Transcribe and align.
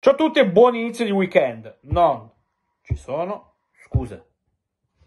Ciao 0.00 0.12
a 0.12 0.16
tutti 0.16 0.38
e 0.38 0.48
buon 0.48 0.76
inizio 0.76 1.04
di 1.04 1.10
weekend. 1.10 1.78
Non 1.82 2.30
ci 2.82 2.94
sono 2.94 3.54
scuse 3.72 4.26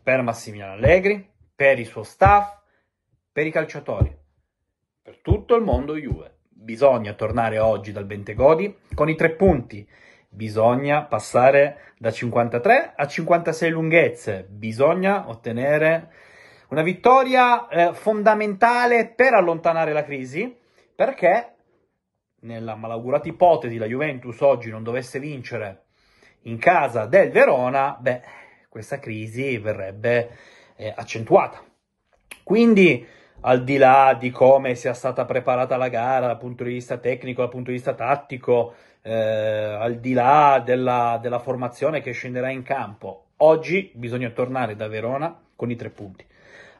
per 0.04 0.22
Massimiliano 0.22 0.74
Allegri, 0.74 1.32
per 1.56 1.80
il 1.80 1.86
suo 1.86 2.04
staff, 2.04 2.58
per 3.32 3.48
i 3.48 3.52
calciatori, 3.52 4.14
per 5.02 5.20
tutto 5.22 5.56
il 5.56 5.64
mondo 5.64 5.96
Juve. 5.96 6.40
Bisogna 6.50 7.14
tornare 7.14 7.58
oggi 7.58 7.94
dal 7.94 8.04
Bentegodi 8.04 8.80
con 8.94 9.08
i 9.08 9.16
tre 9.16 9.30
punti. 9.32 9.88
Bisogna 10.28 11.04
passare 11.04 11.94
da 11.98 12.12
53 12.12 12.92
a 12.94 13.08
56 13.08 13.70
lunghezze. 13.70 14.46
Bisogna 14.50 15.30
ottenere 15.30 16.12
una 16.68 16.82
vittoria 16.82 17.70
eh, 17.70 17.94
fondamentale 17.94 19.08
per 19.08 19.36
allontanare 19.36 19.94
la 19.94 20.04
crisi 20.04 20.54
perché 20.94 21.54
nella 22.42 22.76
malaugurata 22.76 23.28
ipotesi 23.28 23.78
la 23.78 23.86
Juventus 23.86 24.40
oggi 24.42 24.70
non 24.70 24.84
dovesse 24.84 25.20
vincere 25.20 25.84
in 26.44 26.58
casa 26.58 27.06
del 27.06 27.30
Verona, 27.30 27.98
beh, 28.00 28.22
questa 28.70 29.00
crisi 29.00 29.58
verrebbe 29.58 30.30
eh, 30.76 30.94
accentuata. 30.96 31.64
Quindi, 32.44 33.06
al 33.42 33.64
di 33.64 33.78
là 33.78 34.16
di 34.18 34.32
come 34.32 34.76
sia 34.76 34.94
stata 34.94 35.26
preparata 35.26 35.78
la 35.78 35.90
gara 35.90 36.28
dal 36.28 36.38
punto 36.38 36.64
di 36.64 36.74
vista 36.74 36.98
tecnico, 36.98 37.42
dal 37.42 37.52
punto 37.52 37.70
di 37.70 37.76
vista 37.76 37.94
tattico, 37.94 38.74
eh, 39.04 39.14
al 39.14 40.00
di 40.00 40.14
là 40.14 40.62
della, 40.64 41.20
della 41.22 41.40
formazione 41.40 42.02
che 42.02 42.12
scenderà 42.12 42.50
in 42.50 42.64
campo, 42.64 43.26
oggi 43.38 43.92
bisogna 43.94 44.30
tornare 44.30 44.76
da 44.76 44.88
Verona 44.88 45.40
con 45.56 45.70
i 45.70 45.76
tre 45.76 45.90
punti, 45.90 46.26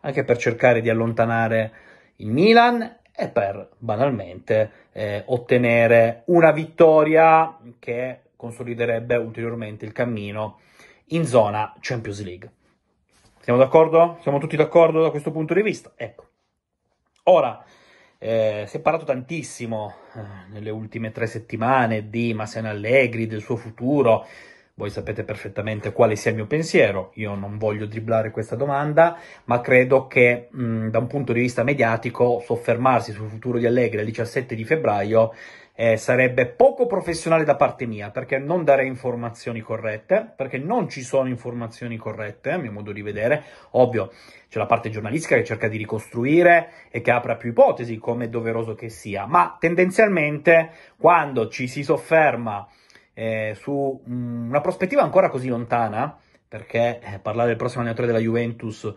anche 0.02 0.24
per 0.24 0.38
cercare 0.38 0.82
di 0.82 0.90
allontanare 0.90 1.72
il 2.18 2.32
Milan 2.32 3.00
e 3.14 3.28
per 3.30 3.70
banalmente 3.78 4.72
eh, 4.92 5.24
ottenere 5.28 6.24
una 6.28 6.52
vittoria 6.52 7.58
che 7.80 8.22
consoliderebbe 8.36 9.16
ulteriormente 9.16 9.86
il 9.86 9.92
cammino 9.92 10.60
in 11.08 11.26
zona 11.26 11.76
Champions 11.80 12.24
League. 12.24 12.52
Siamo 13.42 13.60
d'accordo? 13.60 14.18
Siamo 14.22 14.40
tutti 14.40 14.56
d'accordo 14.56 15.02
da 15.02 15.10
questo 15.10 15.32
punto 15.32 15.54
di 15.54 15.62
vista? 15.62 15.92
Ecco. 15.96 16.30
Ora, 17.24 17.64
eh, 18.18 18.66
si 18.68 18.78
è 18.78 18.80
parlato 18.80 19.06
tantissimo 19.06 19.96
eh, 20.14 20.22
nelle 20.52 20.70
ultime 20.70 21.12
tre 21.12 21.26
settimane 21.26 22.10
di 22.10 22.34
Massena 22.34 22.70
Allegri, 22.70 23.28
del 23.28 23.42
suo 23.42 23.56
futuro, 23.56 24.28
voi 24.76 24.90
sapete 24.90 25.24
perfettamente 25.24 25.92
quale 25.92 26.16
sia 26.16 26.32
il 26.32 26.38
mio 26.38 26.48
pensiero, 26.48 27.12
io 27.16 27.36
non 27.36 27.58
voglio 27.58 27.86
dribblare 27.86 28.32
questa 28.32 28.56
domanda, 28.56 29.18
ma 29.46 29.62
credo 29.62 30.08
che 30.08 30.48
mh, 30.52 30.88
da 30.88 31.00
un 31.00 31.08
punto 31.08 31.34
di 31.34 31.42
vista 31.42 31.64
mediatico 31.64 32.42
soffermarsi 32.44 33.12
sul 33.12 33.30
futuro 33.30 33.58
di 33.58 33.66
Allegri 33.66 34.00
il 34.00 34.06
17 34.06 34.56
di 34.56 34.64
febbraio 34.64 35.34
eh, 35.74 35.98
sarebbe 35.98 36.46
poco 36.46 36.86
professionale 36.86 37.44
da 37.44 37.56
parte 37.56 37.86
mia, 37.86 38.12
perché 38.12 38.38
non 38.38 38.64
darei 38.64 38.88
informazioni 38.88 39.62
corrette, 39.62 40.32
perché 40.36 40.58
non 40.58 40.90
ci 40.90 41.02
sono 41.02 41.28
informazioni 41.28 41.98
corrette, 41.98 42.52
a 42.52 42.58
mio 42.58 42.72
modo 42.72 42.92
di 42.92 43.02
vedere. 43.02 43.44
Ovvio, 43.72 44.12
c'è 44.48 44.60
la 44.60 44.66
parte 44.66 44.90
giornalistica 44.90 45.36
che 45.36 45.44
cerca 45.44 45.68
di 45.68 45.78
ricostruire 45.78 46.72
e 46.92 47.02
che 47.02 47.12
apre 47.12 47.38
più 47.38 47.50
ipotesi, 47.50 47.98
come 47.98 48.26
è 48.26 48.30
doveroso 48.30 48.76
che 48.76 48.90
sia, 48.90 49.26
ma 49.26 49.58
tendenzialmente 49.60 50.70
quando 50.98 51.48
ci 51.48 51.68
si 51.68 51.84
sofferma 51.84 52.68
eh, 53.22 53.54
su 53.56 54.02
mh, 54.04 54.48
una 54.50 54.62
prospettiva 54.62 55.04
ancora 55.04 55.30
così 55.30 55.48
lontana, 55.48 56.18
perché 56.48 57.00
eh, 57.02 57.20
parlare 57.20 57.50
del 57.50 57.58
prossimo 57.58 57.82
allenatore 57.82 58.08
della 58.08 58.20
Juventus 58.20 58.92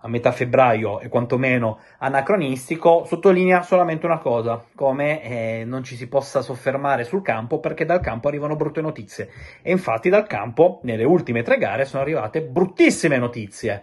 a 0.00 0.08
metà 0.08 0.30
febbraio 0.30 1.00
è 1.00 1.08
quantomeno 1.08 1.80
anacronistico, 1.98 3.04
sottolinea 3.06 3.62
solamente 3.62 4.06
una 4.06 4.18
cosa, 4.18 4.64
come 4.74 5.22
eh, 5.22 5.64
non 5.64 5.82
ci 5.82 5.96
si 5.96 6.06
possa 6.06 6.42
soffermare 6.42 7.02
sul 7.02 7.22
campo 7.22 7.58
perché 7.58 7.84
dal 7.84 8.00
campo 8.00 8.28
arrivano 8.28 8.54
brutte 8.54 8.80
notizie. 8.80 9.30
E 9.62 9.72
infatti 9.72 10.10
dal 10.10 10.28
campo, 10.28 10.78
nelle 10.84 11.04
ultime 11.04 11.42
tre 11.42 11.58
gare, 11.58 11.86
sono 11.86 12.02
arrivate 12.02 12.42
bruttissime 12.42 13.18
notizie. 13.18 13.82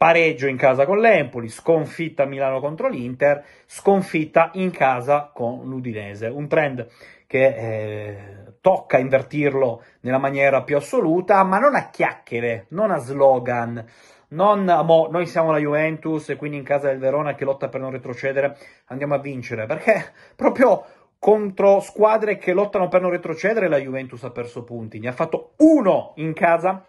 Pareggio 0.00 0.46
in 0.46 0.56
casa 0.56 0.86
con 0.86 0.98
l'Empoli, 0.98 1.50
sconfitta 1.50 2.22
a 2.22 2.26
Milano 2.26 2.58
contro 2.58 2.88
l'Inter, 2.88 3.44
sconfitta 3.66 4.48
in 4.54 4.70
casa 4.70 5.30
con 5.30 5.68
l'Udinese. 5.68 6.26
Un 6.28 6.48
trend 6.48 6.88
che 7.26 7.46
eh, 7.46 8.54
tocca 8.62 8.96
invertirlo 8.96 9.84
nella 10.00 10.16
maniera 10.16 10.62
più 10.62 10.78
assoluta, 10.78 11.44
ma 11.44 11.58
non 11.58 11.74
a 11.74 11.90
chiacchiere, 11.90 12.64
non 12.68 12.90
a 12.90 12.96
slogan, 12.96 13.84
non 14.28 14.64
mo, 14.86 15.08
noi 15.10 15.26
siamo 15.26 15.50
la 15.50 15.58
Juventus 15.58 16.30
e 16.30 16.36
quindi 16.36 16.56
in 16.56 16.64
casa 16.64 16.88
del 16.88 16.98
Verona 16.98 17.34
che 17.34 17.44
lotta 17.44 17.68
per 17.68 17.82
non 17.82 17.90
retrocedere 17.90 18.56
andiamo 18.86 19.16
a 19.16 19.18
vincere, 19.18 19.66
perché 19.66 20.12
proprio 20.34 20.82
contro 21.18 21.80
squadre 21.80 22.38
che 22.38 22.54
lottano 22.54 22.88
per 22.88 23.02
non 23.02 23.10
retrocedere 23.10 23.68
la 23.68 23.76
Juventus 23.76 24.24
ha 24.24 24.30
perso 24.30 24.64
punti, 24.64 24.98
ne 24.98 25.08
ha 25.08 25.12
fatto 25.12 25.52
uno 25.58 26.14
in 26.16 26.32
casa 26.32 26.86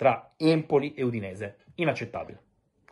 tra 0.00 0.30
Empoli 0.38 0.94
e 0.94 1.02
Udinese, 1.02 1.56
inaccettabile 1.74 2.40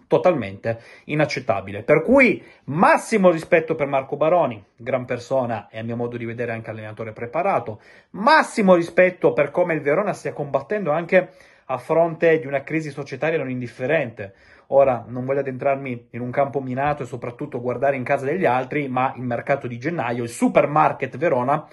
totalmente 0.07 0.81
inaccettabile. 1.05 1.83
Per 1.83 2.03
cui 2.03 2.43
massimo 2.65 3.31
rispetto 3.31 3.75
per 3.75 3.87
Marco 3.87 4.17
Baroni, 4.17 4.63
gran 4.75 5.05
persona 5.05 5.69
e 5.69 5.79
a 5.79 5.83
mio 5.83 5.97
modo 5.97 6.17
di 6.17 6.25
vedere 6.25 6.53
anche 6.53 6.71
allenatore 6.71 7.13
preparato, 7.13 7.81
massimo 8.11 8.75
rispetto 8.75 9.35
per 9.35 9.51
come 9.51 9.75
il 9.75 9.83
Verona 9.83 10.15
stia 10.15 10.33
combattendo 10.33 10.91
anche 10.91 11.33
a 11.67 11.77
fronte 11.77 12.39
di 12.39 12.47
una 12.47 12.63
crisi 12.63 12.91
societaria 12.91 13.37
non 13.37 13.51
indifferente. 13.51 14.35
Ora 14.69 15.05
non 15.07 15.27
voglio 15.27 15.41
addentrarmi 15.41 16.09
in 16.11 16.21
un 16.21 16.31
campo 16.31 16.61
minato 16.61 17.03
e 17.03 17.07
soprattutto 17.07 17.61
guardare 17.61 17.97
in 17.97 18.05
casa 18.05 18.25
degli 18.25 18.47
altri, 18.47 18.89
ma 18.89 19.13
il 19.17 19.23
mercato 19.23 19.67
di 19.67 19.79
gennaio, 19.79 20.23
il 20.23 20.31
supermarket 20.31 21.19
Verona 21.19 21.67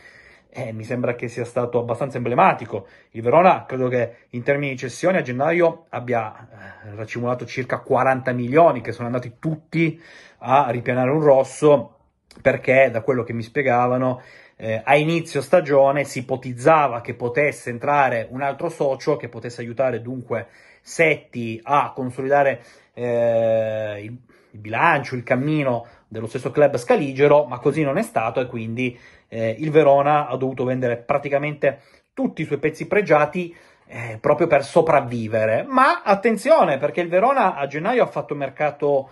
eh, 0.57 0.71
mi 0.71 0.85
sembra 0.85 1.15
che 1.15 1.27
sia 1.27 1.43
stato 1.43 1.79
abbastanza 1.79 2.15
emblematico. 2.15 2.87
Il 3.11 3.21
Verona, 3.21 3.65
credo 3.65 3.89
che 3.89 4.27
in 4.29 4.41
termini 4.41 4.71
di 4.71 4.77
cessione 4.77 5.17
a 5.17 5.21
gennaio 5.21 5.87
abbia 5.89 6.33
eh, 6.33 6.95
racimolato 6.95 7.45
circa 7.45 7.79
40 7.79 8.31
milioni 8.31 8.79
che 8.79 8.93
sono 8.93 9.07
andati 9.07 9.33
tutti 9.37 10.01
a 10.39 10.69
ripianare 10.69 11.11
un 11.11 11.19
rosso 11.19 11.97
perché 12.41 12.89
da 12.89 13.01
quello 13.01 13.23
che 13.23 13.33
mi 13.33 13.41
spiegavano 13.41 14.21
eh, 14.55 14.81
a 14.81 14.95
inizio 14.95 15.41
stagione 15.41 16.05
si 16.05 16.19
ipotizzava 16.19 17.01
che 17.01 17.15
potesse 17.15 17.69
entrare 17.69 18.25
un 18.29 18.41
altro 18.41 18.69
socio 18.69 19.17
che 19.17 19.27
potesse 19.27 19.59
aiutare 19.59 20.01
dunque 20.01 20.47
Setti 20.81 21.59
a 21.63 21.91
consolidare 21.93 22.63
eh, 22.93 24.01
il, 24.03 24.17
il 24.51 24.59
bilancio, 24.59 25.15
il 25.15 25.23
cammino 25.23 25.87
dello 26.07 26.27
stesso 26.27 26.51
club 26.51 26.77
scaligero, 26.77 27.45
ma 27.45 27.59
così 27.59 27.83
non 27.83 27.97
è 27.97 28.03
stato 28.03 28.39
e 28.39 28.45
quindi 28.45 28.97
eh, 29.27 29.55
il 29.59 29.71
Verona 29.71 30.27
ha 30.27 30.35
dovuto 30.37 30.63
vendere 30.63 30.97
praticamente 30.97 31.79
tutti 32.13 32.41
i 32.41 32.45
suoi 32.45 32.59
pezzi 32.59 32.87
pregiati 32.87 33.55
eh, 33.87 34.17
proprio 34.19 34.47
per 34.47 34.63
sopravvivere. 34.63 35.65
Ma 35.67 36.01
attenzione, 36.03 36.77
perché 36.77 37.01
il 37.01 37.09
Verona 37.09 37.55
a 37.55 37.67
gennaio 37.67 38.03
ha 38.03 38.07
fatto 38.07 38.33
un 38.33 38.39
mercato 38.39 39.09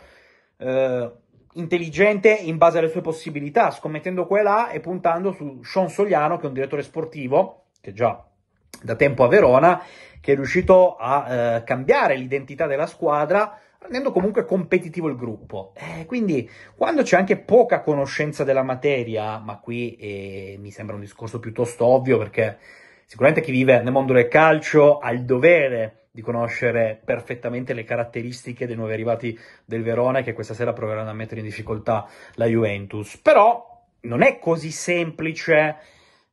eh, 0.57 1.11
intelligente 1.53 2.29
in 2.29 2.57
base 2.57 2.79
alle 2.79 2.89
sue 2.89 3.01
possibilità, 3.01 3.71
scommettendo 3.71 4.25
qua 4.25 4.69
e 4.69 4.79
puntando 4.79 5.31
su 5.31 5.61
Sean 5.63 5.89
Soliano, 5.89 6.37
che 6.37 6.43
è 6.43 6.47
un 6.47 6.53
direttore 6.53 6.81
sportivo, 6.81 7.65
che 7.81 7.93
già 7.93 8.23
da 8.81 8.95
tempo 8.95 9.23
a 9.23 9.27
Verona, 9.27 9.81
che 10.19 10.33
è 10.33 10.35
riuscito 10.35 10.95
a 10.95 11.27
eh, 11.27 11.63
cambiare 11.63 12.15
l'identità 12.15 12.65
della 12.65 12.87
squadra 12.87 13.59
rendendo 13.83 14.11
comunque 14.11 14.45
competitivo 14.45 15.07
il 15.07 15.15
gruppo. 15.15 15.73
Eh, 15.75 16.05
quindi, 16.05 16.49
quando 16.75 17.03
c'è 17.03 17.17
anche 17.17 17.37
poca 17.37 17.81
conoscenza 17.81 18.43
della 18.43 18.63
materia, 18.63 19.37
ma 19.37 19.59
qui 19.59 19.95
eh, 19.95 20.57
mi 20.59 20.71
sembra 20.71 20.95
un 20.95 21.01
discorso 21.01 21.39
piuttosto 21.39 21.85
ovvio 21.85 22.17
perché 22.17 22.57
sicuramente 23.05 23.41
chi 23.41 23.51
vive 23.51 23.81
nel 23.81 23.91
mondo 23.91 24.13
del 24.13 24.27
calcio 24.27 24.97
ha 24.97 25.11
il 25.11 25.23
dovere 25.23 26.07
di 26.11 26.21
conoscere 26.21 27.01
perfettamente 27.03 27.73
le 27.73 27.83
caratteristiche 27.83 28.67
dei 28.67 28.75
nuovi 28.75 28.93
arrivati 28.93 29.39
del 29.65 29.81
Verona 29.81 30.21
che 30.21 30.33
questa 30.33 30.53
sera 30.53 30.71
proveranno 30.71 31.09
a 31.09 31.13
mettere 31.13 31.39
in 31.39 31.45
difficoltà 31.47 32.07
la 32.35 32.45
Juventus. 32.45 33.17
Però 33.17 33.81
non 34.01 34.21
è 34.21 34.39
così 34.39 34.71
semplice 34.71 35.77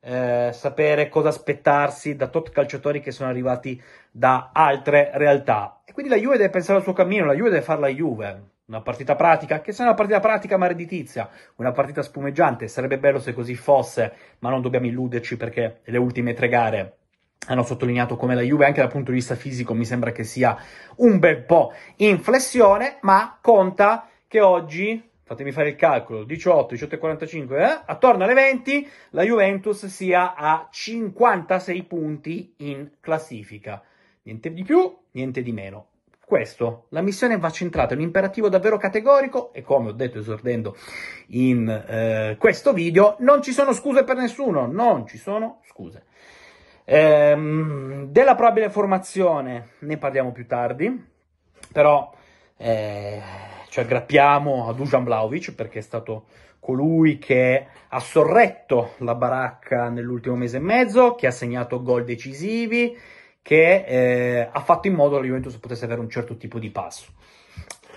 eh, 0.00 0.50
sapere 0.53 1.09
cosa 1.09 1.28
aspettarsi 1.28 2.16
da 2.16 2.28
tot 2.28 2.50
calciatori 2.50 3.01
che 3.01 3.10
sono 3.10 3.28
arrivati 3.28 3.80
da 4.10 4.51
altre 4.53 5.10
realtà. 5.15 5.83
E 5.84 5.92
quindi 5.92 6.10
la 6.10 6.19
Juve 6.19 6.36
deve 6.36 6.51
pensare 6.51 6.78
al 6.78 6.84
suo 6.84 6.92
cammino, 6.92 7.27
la 7.27 7.34
Juve 7.34 7.51
deve 7.51 7.63
fare 7.63 7.80
la 7.80 7.89
Juve. 7.89 8.48
Una 8.66 8.83
partita 8.83 9.16
pratica, 9.16 9.60
che 9.60 9.72
sia 9.72 9.84
una 9.84 9.95
partita 9.95 10.21
pratica 10.21 10.57
ma 10.57 10.69
redditizia, 10.69 11.28
una 11.57 11.72
partita 11.72 12.03
spumeggiante, 12.03 12.69
sarebbe 12.69 12.98
bello 12.98 13.19
se 13.19 13.34
così 13.34 13.57
fosse, 13.57 14.13
ma 14.39 14.51
non 14.51 14.63
dobbiamo 14.63 14.86
illuderci 14.86 15.36
perché 15.36 15.80
le 15.84 15.98
ultime 15.98 16.34
tre 16.34 16.48
gare 16.48 16.95
hanno 17.47 17.63
sottolineato 17.63 18.16
come 18.16 18.34
la 18.34 18.42
Juve 18.42 18.66
anche 18.66 18.80
dal 18.80 18.91
punto 18.91 19.10
di 19.10 19.16
vista 19.16 19.34
fisico 19.34 19.74
mi 19.74 19.84
sembra 19.84 20.13
che 20.13 20.24
sia 20.24 20.57
un 20.97 21.19
bel 21.19 21.42
po' 21.42 21.72
in 21.97 22.21
flessione, 22.21 22.98
ma 23.01 23.39
conta 23.41 24.09
che 24.28 24.41
oggi 24.41 25.09
fatemi 25.30 25.53
fare 25.53 25.68
il 25.68 25.77
calcolo, 25.77 26.24
18, 26.24 26.74
18 26.74 26.94
e 26.97 26.98
45, 26.98 27.62
eh? 27.62 27.80
attorno 27.86 28.24
alle 28.24 28.34
20 28.34 28.88
la 29.10 29.22
Juventus 29.22 29.86
sia 29.86 30.34
a 30.34 30.66
56 30.68 31.84
punti 31.84 32.54
in 32.56 32.91
classifica. 32.98 33.80
Niente 34.22 34.53
di 34.53 34.65
più, 34.65 34.92
niente 35.12 35.42
di 35.42 35.53
meno. 35.53 35.86
Questo, 36.27 36.86
la 36.88 37.00
missione 37.00 37.38
va 37.38 37.48
centrata, 37.50 37.94
è 37.94 37.97
un 37.97 38.03
imperativo 38.03 38.48
davvero 38.48 38.77
categorico 38.77 39.53
e 39.53 39.62
come 39.62 39.91
ho 39.91 39.92
detto 39.92 40.18
esordendo 40.18 40.77
in 41.28 41.68
eh, 41.68 42.36
questo 42.36 42.72
video, 42.72 43.15
non 43.21 43.41
ci 43.41 43.53
sono 43.53 43.72
scuse 43.72 44.03
per 44.03 44.16
nessuno, 44.16 44.66
non 44.66 45.06
ci 45.06 45.16
sono 45.16 45.60
scuse. 45.68 46.06
Ehm, 46.84 48.06
della 48.10 48.34
probabile 48.34 48.68
formazione 48.68 49.74
ne 49.78 49.97
parliamo 49.97 50.33
più 50.33 50.44
tardi, 50.48 51.06
però 51.72 52.12
eh, 52.56 53.22
ci 53.71 53.78
aggrappiamo 53.78 54.69
a 54.69 54.72
Dujan 54.72 55.05
Vlaovic 55.05 55.55
perché 55.55 55.78
è 55.78 55.83
stato 55.83 56.27
colui 56.59 57.19
che 57.19 57.67
ha 57.89 58.01
sorretto 58.01 58.95
la 58.99 59.15
baracca 59.15 59.89
nell'ultimo 59.89 60.34
mese 60.34 60.57
e 60.57 60.61
mezzo, 60.61 61.15
che 61.15 61.28
ha 61.28 61.31
segnato 61.31 61.81
gol 61.81 62.05
decisivi, 62.05 62.99
che 63.41 63.84
eh, 63.87 64.49
ha 64.51 64.61
fatto 64.61 64.89
in 64.89 64.95
modo 64.95 65.15
che 65.15 65.21
la 65.22 65.27
Juventus 65.28 65.57
potesse 65.57 65.84
avere 65.84 66.01
un 66.01 66.11
certo 66.11 66.37
tipo 66.37 66.59
di 66.59 66.71
passo. 66.71 67.13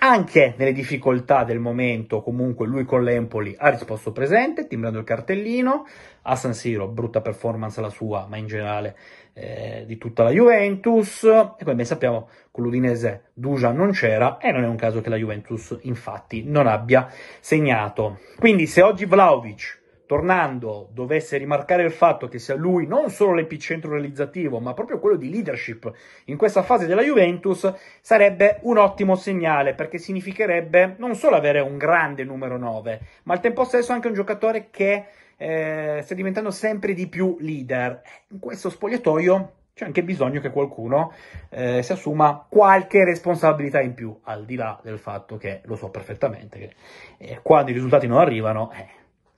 Anche 0.06 0.52
nelle 0.58 0.72
difficoltà 0.72 1.44
del 1.44 1.60
momento, 1.60 2.20
comunque 2.20 2.66
lui 2.66 2.84
con 2.84 3.02
l'Empoli 3.02 3.56
ha 3.58 3.70
risposto 3.70 4.12
presente, 4.12 4.66
timbrando 4.66 4.98
il 4.98 5.04
cartellino. 5.06 5.86
A 6.26 6.36
San 6.36 6.52
Siro, 6.52 6.88
brutta 6.88 7.22
performance 7.22 7.80
la 7.80 7.88
sua, 7.88 8.26
ma 8.28 8.36
in 8.36 8.46
generale 8.46 8.98
eh, 9.32 9.84
di 9.86 9.96
tutta 9.96 10.22
la 10.22 10.28
Juventus. 10.28 11.24
E 11.24 11.64
come 11.64 11.74
ben 11.74 11.86
sappiamo, 11.86 12.28
con 12.50 12.64
l'Udinese 12.64 13.30
Dujan 13.32 13.74
non 13.74 13.92
c'era 13.92 14.36
e 14.36 14.52
non 14.52 14.64
è 14.64 14.68
un 14.68 14.76
caso 14.76 15.00
che 15.00 15.08
la 15.08 15.16
Juventus 15.16 15.78
infatti 15.84 16.42
non 16.44 16.66
abbia 16.66 17.08
segnato. 17.40 18.18
Quindi 18.38 18.66
se 18.66 18.82
oggi 18.82 19.06
Vlaovic 19.06 19.83
tornando, 20.06 20.88
dovesse 20.92 21.36
rimarcare 21.36 21.82
il 21.84 21.92
fatto 21.92 22.28
che 22.28 22.38
sia 22.38 22.54
lui 22.54 22.86
non 22.86 23.10
solo 23.10 23.34
l'epicentro 23.34 23.92
realizzativo, 23.92 24.60
ma 24.60 24.74
proprio 24.74 24.98
quello 24.98 25.16
di 25.16 25.30
leadership 25.30 25.90
in 26.26 26.36
questa 26.36 26.62
fase 26.62 26.86
della 26.86 27.02
Juventus, 27.02 27.72
sarebbe 28.00 28.58
un 28.62 28.78
ottimo 28.78 29.14
segnale, 29.14 29.74
perché 29.74 29.98
significherebbe 29.98 30.96
non 30.98 31.14
solo 31.14 31.36
avere 31.36 31.60
un 31.60 31.78
grande 31.78 32.24
numero 32.24 32.58
9, 32.58 33.00
ma 33.24 33.34
al 33.34 33.40
tempo 33.40 33.64
stesso 33.64 33.92
anche 33.92 34.08
un 34.08 34.14
giocatore 34.14 34.68
che 34.70 35.04
eh, 35.36 36.00
sta 36.02 36.14
diventando 36.14 36.50
sempre 36.50 36.94
di 36.94 37.08
più 37.08 37.36
leader. 37.40 38.02
In 38.28 38.38
questo 38.38 38.70
spogliatoio 38.70 39.52
c'è 39.74 39.84
anche 39.84 40.04
bisogno 40.04 40.40
che 40.40 40.50
qualcuno 40.50 41.12
eh, 41.48 41.82
si 41.82 41.90
assuma 41.90 42.46
qualche 42.48 43.04
responsabilità 43.04 43.80
in 43.80 43.94
più, 43.94 44.16
al 44.22 44.44
di 44.44 44.54
là 44.54 44.78
del 44.82 44.98
fatto 44.98 45.36
che 45.36 45.62
lo 45.64 45.74
so 45.74 45.88
perfettamente 45.90 46.58
che 46.58 46.74
eh, 47.18 47.40
quando 47.42 47.72
i 47.72 47.74
risultati 47.74 48.06
non 48.06 48.18
arrivano, 48.18 48.70
eh, 48.72 48.86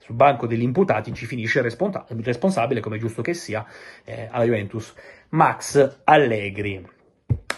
sul 0.07 0.15
banco 0.15 0.47
degli 0.47 0.61
imputati 0.61 1.13
ci 1.13 1.25
finisce 1.25 1.61
responsabile, 1.61 2.79
come 2.79 2.97
giusto 2.97 3.21
che 3.21 3.33
sia, 3.33 3.65
eh, 4.05 4.29
alla 4.31 4.45
Juventus, 4.45 4.93
Max 5.29 5.99
Allegri. 6.05 6.81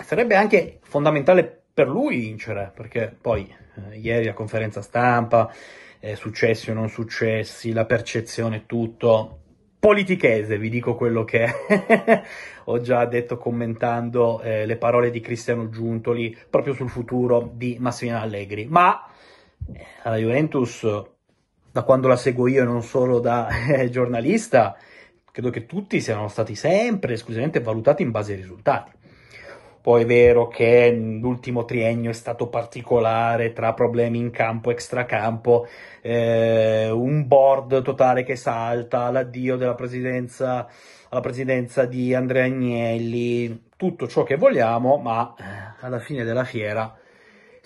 Sarebbe 0.03 0.35
anche 0.35 0.79
fondamentale 0.81 1.61
per 1.71 1.87
lui 1.87 2.17
vincere, 2.17 2.71
perché 2.73 3.15
poi 3.21 3.55
eh, 3.91 3.97
ieri 3.99 4.25
la 4.25 4.33
conferenza 4.33 4.81
stampa, 4.81 5.53
eh, 5.99 6.15
successi 6.15 6.71
o 6.71 6.73
non 6.73 6.89
successi, 6.89 7.71
la 7.71 7.85
percezione, 7.85 8.65
tutto, 8.65 9.41
politichese, 9.77 10.57
vi 10.57 10.69
dico 10.69 10.95
quello 10.95 11.23
che 11.23 11.45
ho 12.65 12.81
già 12.81 13.05
detto 13.05 13.37
commentando 13.37 14.41
eh, 14.41 14.65
le 14.65 14.77
parole 14.77 15.11
di 15.11 15.19
Cristiano 15.19 15.69
Giuntoli 15.69 16.35
proprio 16.49 16.73
sul 16.73 16.89
futuro 16.89 17.51
di 17.53 17.77
Massimiliano 17.79 18.25
Allegri. 18.25 18.65
Ma 18.65 19.07
eh, 19.71 19.85
alla 20.01 20.17
Juventus 20.17 20.83
da 21.71 21.83
quando 21.83 22.07
la 22.07 22.15
seguo 22.15 22.47
io 22.47 22.63
e 22.63 22.65
non 22.65 22.83
solo 22.83 23.19
da 23.19 23.47
eh, 23.67 23.89
giornalista, 23.89 24.75
credo 25.31 25.49
che 25.49 25.65
tutti 25.65 26.01
siano 26.01 26.27
stati 26.27 26.55
sempre 26.55 27.13
esclusivamente 27.13 27.61
valutati 27.61 28.03
in 28.03 28.11
base 28.11 28.33
ai 28.33 28.39
risultati. 28.39 28.91
Poi 29.81 30.03
è 30.03 30.05
vero 30.05 30.47
che 30.49 30.91
l'ultimo 30.91 31.63
triennio 31.63 32.09
è 32.09 32.13
stato 32.13 32.47
particolare 32.47 33.53
tra 33.53 33.73
problemi 33.73 34.19
in 34.19 34.29
campo, 34.29 34.71
extracampo, 34.71 35.67
eh, 36.01 36.89
un 36.89 37.25
board 37.25 37.81
totale 37.81 38.23
che 38.23 38.35
salta, 38.35 39.09
l'addio 39.09 39.55
della 39.55 39.75
presidenza, 39.75 40.67
alla 41.07 41.21
presidenza 41.21 41.85
di 41.85 42.13
Andrea 42.13 42.43
Agnelli, 42.43 43.67
tutto 43.77 44.07
ciò 44.07 44.23
che 44.23 44.35
vogliamo, 44.35 44.97
ma 44.97 45.33
eh, 45.39 45.85
alla 45.85 45.99
fine 45.99 46.25
della 46.25 46.43
fiera 46.43 46.98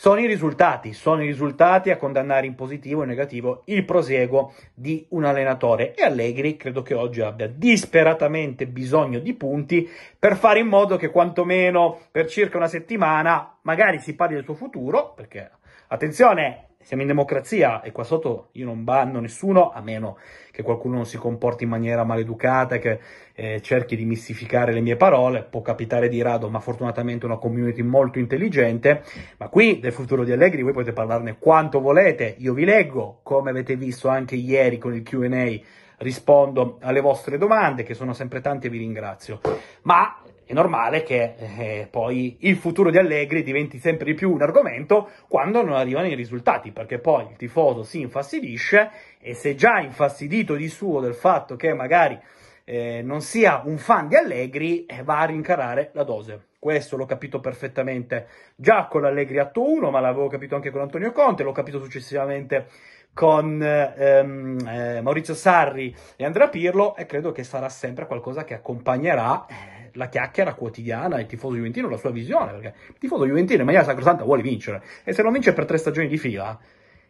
sono 0.03 0.19
i 0.19 0.27
risultati, 0.27 0.91
sono 0.91 1.23
i 1.23 1.27
risultati 1.27 1.89
a 1.89 1.95
condannare 1.95 2.45
in 2.45 2.55
positivo 2.55 3.03
e 3.03 3.05
negativo 3.05 3.61
il 3.67 3.85
prosieguo 3.85 4.53
di 4.73 5.05
un 5.11 5.23
allenatore. 5.23 5.93
E 5.93 6.03
Allegri 6.03 6.57
credo 6.57 6.81
che 6.81 6.93
oggi 6.93 7.21
abbia 7.21 7.47
disperatamente 7.47 8.67
bisogno 8.67 9.19
di 9.19 9.33
punti 9.33 9.89
per 10.19 10.35
fare 10.35 10.59
in 10.59 10.67
modo 10.67 10.97
che 10.97 11.09
quantomeno 11.09 12.01
per 12.11 12.27
circa 12.27 12.57
una 12.57 12.67
settimana 12.67 13.59
magari 13.61 13.99
si 13.99 14.13
parli 14.13 14.35
del 14.35 14.43
suo 14.43 14.55
futuro, 14.55 15.13
perché 15.15 15.49
attenzione, 15.87 16.72
siamo 16.83 17.01
in 17.01 17.07
democrazia 17.07 17.81
e 17.81 17.91
qua 17.91 18.03
sotto 18.03 18.49
io 18.53 18.65
non 18.65 18.83
banno 18.83 19.19
nessuno, 19.19 19.71
a 19.71 19.81
meno 19.81 20.17
che 20.51 20.61
qualcuno 20.61 20.95
non 20.95 21.05
si 21.05 21.17
comporti 21.17 21.63
in 21.63 21.69
maniera 21.69 22.03
maleducata, 22.03 22.77
che 22.77 22.99
eh, 23.33 23.59
cerchi 23.61 23.95
di 23.95 24.05
mistificare 24.05 24.71
le 24.71 24.81
mie 24.81 24.95
parole, 24.95 25.43
può 25.43 25.61
capitare 25.61 26.09
di 26.09 26.21
rado, 26.21 26.49
ma 26.49 26.59
fortunatamente 26.59 27.25
una 27.25 27.37
community 27.37 27.81
molto 27.81 28.19
intelligente, 28.19 29.03
ma 29.37 29.47
qui 29.47 29.79
del 29.79 29.91
futuro 29.91 30.23
di 30.23 30.31
Allegri 30.31 30.61
voi 30.61 30.73
potete 30.73 30.93
parlarne 30.93 31.37
quanto 31.39 31.81
volete, 31.81 32.35
io 32.37 32.53
vi 32.53 32.65
leggo, 32.65 33.19
come 33.23 33.49
avete 33.49 33.75
visto 33.75 34.09
anche 34.09 34.35
ieri 34.35 34.77
con 34.77 34.93
il 34.93 35.01
Q&A, 35.01 35.81
rispondo 36.03 36.77
alle 36.81 37.01
vostre 37.01 37.37
domande, 37.37 37.83
che 37.83 37.95
sono 37.95 38.13
sempre 38.13 38.41
tante 38.41 38.69
vi 38.69 38.77
ringrazio, 38.77 39.39
ma 39.83 40.19
è 40.45 40.53
normale 40.53 41.03
che 41.03 41.35
eh, 41.37 41.87
poi 41.89 42.37
il 42.41 42.57
futuro 42.57 42.91
di 42.91 42.97
Allegri 42.97 43.43
diventi 43.43 43.79
sempre 43.79 44.05
di 44.05 44.13
più 44.13 44.31
un 44.31 44.41
argomento 44.41 45.09
quando 45.27 45.63
non 45.63 45.73
arrivano 45.73 46.07
i 46.07 46.15
risultati, 46.15 46.71
perché 46.71 46.99
poi 46.99 47.27
il 47.31 47.37
tifoso 47.37 47.83
si 47.83 48.01
infastidisce 48.01 48.91
e 49.19 49.33
se 49.33 49.55
già 49.55 49.79
infastidito 49.79 50.55
di 50.55 50.67
suo 50.67 50.99
del 50.99 51.15
fatto 51.15 51.55
che 51.55 51.73
magari 51.73 52.19
eh, 52.65 53.01
non 53.01 53.21
sia 53.21 53.61
un 53.65 53.77
fan 53.77 54.07
di 54.07 54.15
Allegri, 54.15 54.85
eh, 54.85 55.01
va 55.03 55.19
a 55.19 55.25
rincarare 55.25 55.91
la 55.93 56.03
dose. 56.03 56.47
Questo 56.63 56.95
l'ho 56.95 57.05
capito 57.05 57.41
perfettamente 57.41 58.25
già 58.55 58.87
con 58.89 59.01
l'Allegri 59.01 59.37
atto 59.37 59.69
1, 59.69 59.91
ma 59.91 59.99
l'avevo 59.99 60.29
capito 60.29 60.55
anche 60.55 60.71
con 60.71 60.79
Antonio 60.79 61.11
Conte, 61.11 61.43
l'ho 61.43 61.51
capito 61.51 61.77
successivamente 61.77 62.67
con 63.13 63.61
ehm, 63.61 64.65
eh, 64.65 65.01
Maurizio 65.01 65.33
Sarri 65.33 65.93
e 66.15 66.23
Andrea 66.23 66.47
Pirlo 66.47 66.95
e 66.95 67.05
credo 67.05 67.33
che 67.33 67.43
sarà 67.43 67.67
sempre 67.67 68.07
qualcosa 68.07 68.45
che 68.45 68.53
accompagnerà 68.53 69.45
eh, 69.45 69.89
la 69.95 70.07
chiacchiera 70.07 70.53
quotidiana 70.53 71.19
il 71.19 71.25
tifoso 71.25 71.55
juventino, 71.57 71.89
la 71.89 71.97
sua 71.97 72.11
visione, 72.11 72.53
perché 72.53 72.73
il 72.91 72.97
tifoso 72.97 73.25
juventino 73.25 73.59
in 73.59 73.65
maniera 73.65 73.85
sacrosanta 73.85 74.23
vuole 74.23 74.41
vincere 74.41 74.81
e 75.03 75.11
se 75.11 75.21
non 75.21 75.33
vince 75.33 75.51
per 75.51 75.65
tre 75.65 75.77
stagioni 75.77 76.07
di 76.07 76.17
fila 76.17 76.57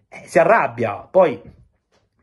eh, 0.09 0.23
si 0.25 0.39
arrabbia. 0.39 1.07
Poi 1.11 1.39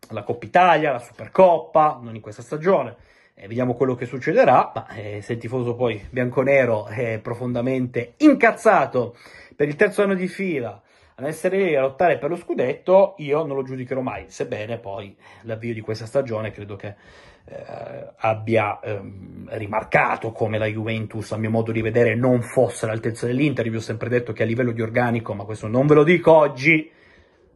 la 0.08 0.24
Coppa 0.24 0.46
Italia, 0.46 0.90
la 0.90 0.98
Supercoppa, 0.98 2.00
non 2.02 2.16
in 2.16 2.20
questa 2.22 2.42
stagione. 2.42 2.96
Eh, 3.42 3.48
vediamo 3.48 3.72
quello 3.72 3.94
che 3.94 4.04
succederà, 4.04 4.70
ma 4.74 4.86
eh, 4.88 5.22
se 5.22 5.32
il 5.32 5.38
tifoso 5.38 5.74
poi 5.74 5.98
bianconero 6.10 6.84
è 6.84 7.18
profondamente 7.22 8.12
incazzato 8.18 9.16
per 9.56 9.66
il 9.66 9.76
terzo 9.76 10.02
anno 10.02 10.12
di 10.12 10.28
fila 10.28 10.78
ad 11.14 11.24
essere 11.24 11.56
lì 11.56 11.74
a 11.74 11.80
lottare 11.80 12.18
per 12.18 12.28
lo 12.28 12.36
scudetto, 12.36 13.14
io 13.16 13.42
non 13.46 13.56
lo 13.56 13.62
giudicherò 13.62 14.02
mai, 14.02 14.26
sebbene 14.28 14.76
poi 14.76 15.16
l'avvio 15.42 15.72
di 15.72 15.80
questa 15.80 16.04
stagione 16.04 16.50
credo 16.50 16.76
che 16.76 16.94
eh, 17.46 18.12
abbia 18.16 18.78
ehm, 18.78 19.48
rimarcato 19.52 20.32
come 20.32 20.58
la 20.58 20.66
Juventus, 20.66 21.32
a 21.32 21.38
mio 21.38 21.50
modo 21.50 21.72
di 21.72 21.80
vedere, 21.80 22.14
non 22.14 22.42
fosse 22.42 22.84
all'altezza 22.84 23.24
dell'Inter. 23.24 23.66
Io 23.66 23.78
ho 23.78 23.80
sempre 23.80 24.10
detto 24.10 24.34
che 24.34 24.42
a 24.42 24.46
livello 24.46 24.72
di 24.72 24.82
organico, 24.82 25.32
ma 25.32 25.44
questo 25.44 25.66
non 25.66 25.86
ve 25.86 25.94
lo 25.94 26.04
dico 26.04 26.30
oggi, 26.30 26.90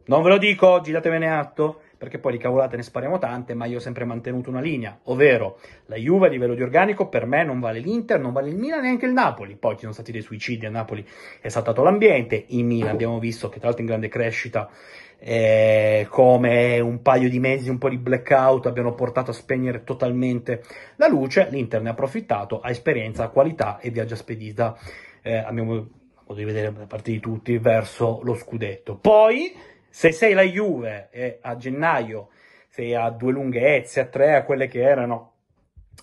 non 0.05 0.23
ve 0.23 0.29
lo 0.29 0.37
dico 0.39 0.67
oggi, 0.67 0.91
datevene 0.91 1.29
atto, 1.29 1.81
perché 2.05 2.19
poi 2.19 2.33
di 2.33 2.37
cavolate 2.37 2.75
ne 2.75 2.83
spariamo 2.83 3.17
tante, 3.17 3.55
ma 3.55 3.65
io 3.65 3.77
ho 3.77 3.79
sempre 3.81 4.05
mantenuto 4.05 4.51
una 4.51 4.61
linea, 4.61 4.99
ovvero 5.05 5.59
la 5.87 5.95
Juve 5.95 6.27
a 6.27 6.29
livello 6.29 6.53
di 6.53 6.61
organico 6.61 7.09
per 7.09 7.25
me 7.25 7.43
non 7.43 7.59
vale 7.59 7.79
l'Inter, 7.79 8.19
non 8.19 8.31
vale 8.31 8.49
il 8.49 8.57
Milan 8.57 8.81
neanche 8.81 9.07
il 9.07 9.11
Napoli. 9.11 9.55
Poi 9.55 9.73
ci 9.73 9.81
sono 9.81 9.91
stati 9.91 10.11
dei 10.11 10.21
suicidi 10.21 10.67
a 10.67 10.69
Napoli, 10.69 11.03
è 11.41 11.49
saltato 11.49 11.81
l'ambiente, 11.81 12.45
in 12.49 12.67
Milan 12.67 12.91
abbiamo 12.91 13.17
visto 13.17 13.49
che 13.49 13.57
tra 13.57 13.65
l'altro 13.65 13.81
in 13.81 13.89
grande 13.89 14.07
crescita 14.07 14.69
eh, 15.17 16.05
come 16.11 16.79
un 16.79 17.01
paio 17.01 17.27
di 17.27 17.39
mesi, 17.39 17.69
un 17.69 17.79
po' 17.79 17.89
di 17.89 17.97
blackout 17.97 18.67
abbiano 18.67 18.93
portato 18.93 19.31
a 19.31 19.33
spegnere 19.33 19.83
totalmente 19.83 20.63
la 20.97 21.07
luce, 21.07 21.47
l'Inter 21.49 21.81
ne 21.81 21.89
ha 21.89 21.93
approfittato, 21.93 22.59
ha 22.59 22.69
esperienza, 22.69 23.23
ha 23.23 23.29
qualità 23.29 23.79
e 23.79 23.89
viaggia 23.89 24.15
spedita, 24.15 24.77
eh, 25.23 25.37
a 25.37 25.51
mio 25.51 25.63
modo 25.63 25.89
di 26.35 26.43
vedere 26.43 26.71
da 26.71 26.85
parte 26.85 27.11
di 27.11 27.19
tutti, 27.19 27.57
verso 27.57 28.19
lo 28.23 28.35
scudetto. 28.35 28.95
Poi, 28.95 29.73
se 29.95 30.11
sei 30.11 30.33
la 30.33 30.41
Juve 30.41 31.07
e 31.09 31.39
a 31.41 31.55
gennaio 31.55 32.27
sei 32.67 32.93
a 32.93 33.09
due 33.11 33.31
lunghezze, 33.31 34.01
a 34.01 34.05
tre, 34.07 34.35
a 34.35 34.43
quelle 34.43 34.67
che 34.67 34.81
erano 34.81 35.35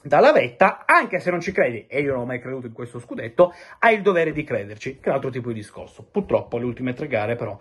dalla 0.02 0.32
vetta, 0.32 0.84
anche 0.86 1.20
se 1.20 1.30
non 1.30 1.42
ci 1.42 1.52
credi, 1.52 1.84
e 1.88 2.00
io 2.00 2.12
non 2.12 2.22
ho 2.22 2.24
mai 2.24 2.40
creduto 2.40 2.66
in 2.66 2.72
questo 2.72 2.98
scudetto, 2.98 3.52
hai 3.80 3.96
il 3.96 4.00
dovere 4.00 4.32
di 4.32 4.44
crederci, 4.44 4.94
che 4.94 5.04
è 5.04 5.08
un 5.10 5.16
altro 5.16 5.28
tipo 5.28 5.48
di 5.48 5.56
discorso. 5.56 6.08
Purtroppo 6.10 6.56
le 6.56 6.64
ultime 6.64 6.94
tre 6.94 7.06
gare 7.06 7.36
però 7.36 7.58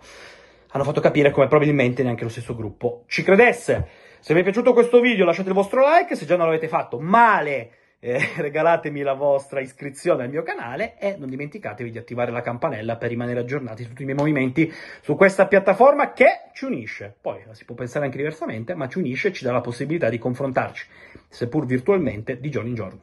hanno 0.68 0.84
fatto 0.84 1.02
capire 1.02 1.30
come 1.30 1.48
probabilmente 1.48 2.02
neanche 2.02 2.24
lo 2.24 2.30
stesso 2.30 2.56
gruppo 2.56 3.04
ci 3.08 3.22
credesse. 3.22 3.86
Se 4.18 4.32
vi 4.32 4.40
è 4.40 4.42
piaciuto 4.42 4.72
questo 4.72 5.00
video 5.00 5.26
lasciate 5.26 5.48
il 5.48 5.54
vostro 5.54 5.82
like, 5.86 6.16
se 6.16 6.24
già 6.24 6.36
non 6.36 6.46
l'avete 6.46 6.68
fatto 6.68 6.98
male 6.98 7.72
eh, 8.04 8.32
regalatemi 8.36 9.02
la 9.02 9.14
vostra 9.14 9.60
iscrizione 9.60 10.24
al 10.24 10.30
mio 10.30 10.42
canale 10.42 10.98
e 10.98 11.14
non 11.16 11.28
dimenticatevi 11.28 11.92
di 11.92 11.98
attivare 11.98 12.32
la 12.32 12.40
campanella 12.40 12.96
per 12.96 13.10
rimanere 13.10 13.40
aggiornati 13.40 13.84
su 13.84 13.90
tutti 13.90 14.02
i 14.02 14.04
miei 14.04 14.16
movimenti 14.16 14.70
su 15.00 15.14
questa 15.14 15.46
piattaforma 15.46 16.12
che 16.12 16.50
ci 16.52 16.64
unisce. 16.64 17.14
Poi 17.20 17.40
si 17.52 17.64
può 17.64 17.76
pensare 17.76 18.04
anche 18.04 18.16
diversamente, 18.16 18.74
ma 18.74 18.88
ci 18.88 18.98
unisce 18.98 19.28
e 19.28 19.32
ci 19.32 19.44
dà 19.44 19.52
la 19.52 19.60
possibilità 19.60 20.08
di 20.08 20.18
confrontarci, 20.18 20.86
seppur 21.28 21.64
virtualmente, 21.64 22.40
di 22.40 22.50
giorno 22.50 22.68
in 22.68 22.74
giorno. 22.74 22.90